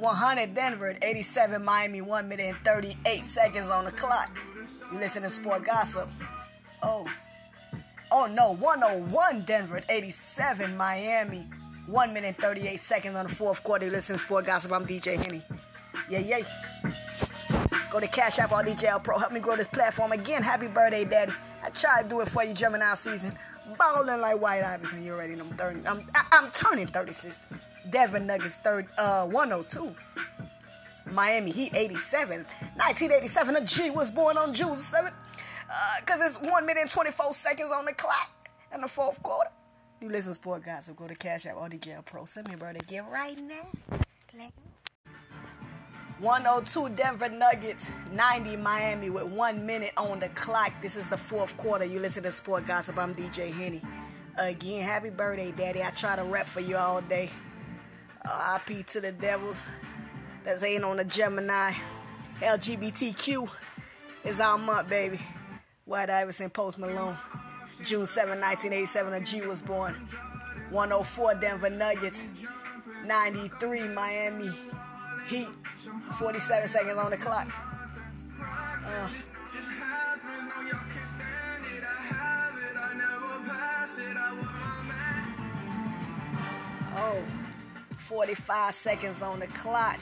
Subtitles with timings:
[0.00, 4.30] 100 Denver, 87 Miami, 1 minute and 38 seconds on the clock.
[4.90, 6.08] You listen to Sport Gossip.
[6.82, 7.06] Oh.
[8.10, 11.46] Oh no, 101 Denver, 87 Miami,
[11.86, 13.84] 1 minute and 38 seconds on the fourth quarter.
[13.84, 14.72] You listen to Sport Gossip.
[14.72, 15.42] I'm DJ Henny.
[16.08, 16.40] Yeah, yeah.
[17.90, 19.18] Go to Cash App or DJL Pro.
[19.18, 20.12] Help me grow this platform.
[20.12, 21.32] Again, happy birthday, Daddy.
[21.62, 23.36] I try to do it for you, Gemini season.
[23.76, 25.04] Balling like White Iverson.
[25.04, 25.86] You already know I'm 30.
[25.86, 27.36] I'm, I, I'm turning 36.
[27.90, 29.94] Denver Nuggets third, uh, 102.
[31.12, 32.44] Miami Heat 87.
[32.76, 35.12] 1987, a G was born on June 7th.
[36.00, 39.50] Because uh, it's 1 minute and 24 seconds on the clock in the fourth quarter.
[40.00, 42.24] You listen, to sport guys, so go to Cash App or DJL Pro.
[42.24, 43.68] Send me a birthday gift right now.
[46.20, 50.72] 102 Denver Nuggets, 90 Miami with one minute on the clock.
[50.82, 51.84] This is the fourth quarter.
[51.84, 52.98] You listen to Sport Gossip.
[52.98, 53.82] I'm DJ Henny.
[54.38, 55.82] Again, happy birthday, Daddy.
[55.82, 57.30] I try to rep for you all day.
[58.24, 59.62] Uh, IP to the devils
[60.44, 61.72] that's ain't on the Gemini.
[62.40, 63.48] LGBTQ
[64.24, 65.20] is our month, baby.
[65.84, 67.16] White Iverson, Post Malone.
[67.84, 69.94] June 7, 1987, a G was born.
[70.70, 72.20] 104 Denver Nuggets.
[73.06, 74.52] 93 Miami
[75.28, 75.48] Heat.
[76.18, 77.48] 47 seconds on the clock.
[78.86, 79.08] Uh,
[86.96, 87.22] oh,
[88.10, 89.96] 45 seconds on the clock.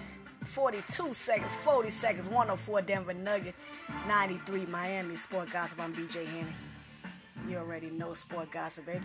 [0.47, 3.55] 42 seconds, 40 seconds, 104 Denver Nugget,
[4.09, 5.79] 93 Miami Sport Gossip.
[5.79, 6.55] I'm DJ Henny.
[7.47, 9.05] You already know Sport Gossip, baby.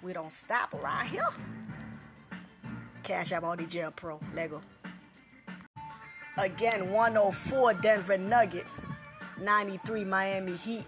[0.00, 1.26] We don't stop around here.
[3.02, 4.20] Cash App ODJ Pro.
[4.32, 4.62] Lego.
[6.38, 8.66] Again, 104 Denver Nugget,
[9.42, 10.84] 93 Miami Heat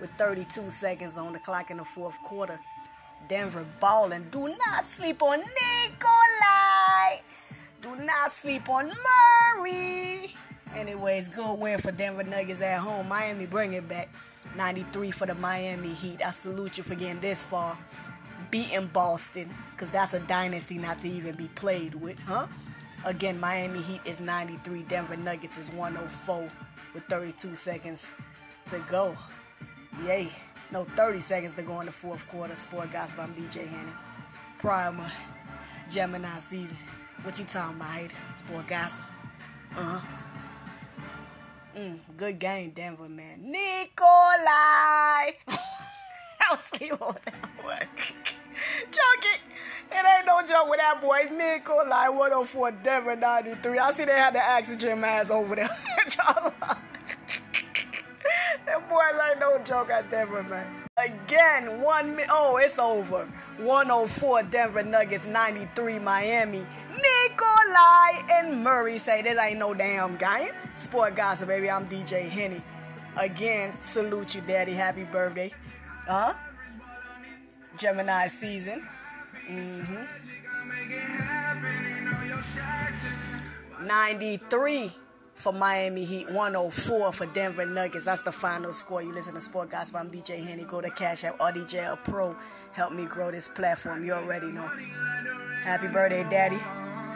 [0.00, 2.58] with 32 seconds on the clock in the fourth quarter.
[3.28, 4.26] Denver balling.
[4.32, 5.99] Do not sleep on Nikolai.
[8.30, 8.92] Sleep on
[9.58, 10.34] Murray.
[10.74, 13.08] Anyways, good win for Denver Nuggets at home.
[13.08, 14.08] Miami bring it back.
[14.56, 16.24] 93 for the Miami Heat.
[16.24, 17.76] I salute you for getting this far.
[18.50, 22.46] Beating Boston, because that's a dynasty not to even be played with, huh?
[23.04, 26.50] Again, Miami Heat is 93, Denver Nuggets is 104
[26.94, 28.06] with 32 seconds
[28.70, 29.16] to go.
[30.04, 30.30] Yay.
[30.72, 32.54] No, 30 seconds to go in the fourth quarter.
[32.54, 33.92] Sport Gossip, I'm DJ Hannon.
[34.58, 35.10] Primer,
[35.90, 36.76] Gemini season.
[37.22, 38.14] What you talking about, hater?
[38.38, 39.02] Sport Gossip.
[39.76, 40.00] Uh-huh.
[41.76, 43.42] Mm, good game, Denver, man.
[43.42, 45.32] Nikolai!
[46.40, 47.78] I'll sleep on that one.
[48.90, 49.40] Chuck it.
[49.92, 51.28] It ain't no joke with that boy.
[51.30, 53.78] Nikolai 104 Denver 93.
[53.78, 55.68] I see they had the oxygen mask over there.
[58.90, 60.66] boys ain't no joke at Denver, man.
[60.98, 63.26] Again, one mi- oh, it's over.
[63.58, 66.66] 104 Denver Nuggets, 93 Miami.
[66.90, 70.50] Nikolai and Murray say this ain't no damn game.
[70.76, 71.70] Sport gossip, baby.
[71.70, 72.62] I'm DJ Henny.
[73.16, 74.72] Again, salute you, Daddy.
[74.74, 75.52] Happy birthday.
[76.06, 76.34] Huh?
[77.78, 78.86] Gemini season.
[79.48, 80.04] Mm-hmm.
[83.86, 84.92] 93
[85.40, 88.04] for Miami Heat, 104 for Denver Nuggets.
[88.04, 89.02] That's the final score.
[89.02, 89.96] You listen to Sport Gossip.
[89.96, 90.64] I'm DJ Henny.
[90.64, 92.36] Go to Cash App or DJ Pro.
[92.72, 94.04] Help me grow this platform.
[94.04, 94.70] You already know.
[95.62, 96.58] Happy birthday, Daddy.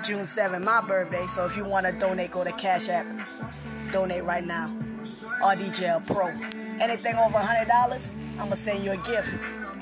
[0.03, 1.27] June 7, my birthday.
[1.27, 3.07] So if you want to donate, go to Cash App.
[3.93, 4.75] Donate right now.
[5.43, 6.29] RDJL Pro.
[6.81, 9.29] Anything over $100, I'm going to send you a gift.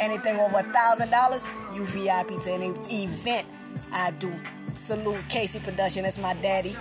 [0.00, 3.46] Anything over $1,000, you VIP to any event
[3.92, 4.32] I do.
[4.76, 6.76] Salute Casey Production, that's my daddy.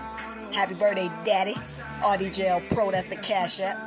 [0.53, 1.53] Happy birthday, daddy.
[2.01, 3.77] RDJL Pro, that's the Cash App.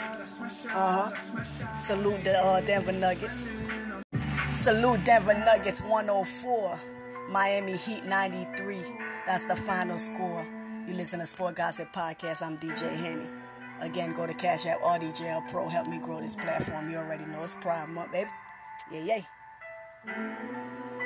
[0.71, 1.79] Uh huh.
[1.79, 3.47] Salute the uh, Denver Nuggets.
[4.55, 6.81] Salute Denver Nuggets 104.
[7.31, 8.79] Miami Heat 93.
[9.27, 10.47] That's the final score.
[10.87, 12.43] You listen to Sport Gossip Podcast.
[12.43, 13.29] I'm DJ Henny.
[13.81, 15.69] Again, go to Cash App RDJL Pro.
[15.69, 16.91] Help me grow this platform.
[16.91, 18.31] You already know it's Pride Month, baby.
[18.93, 19.23] Yeah,
[20.07, 21.04] yeah.